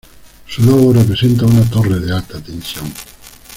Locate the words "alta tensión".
2.11-2.91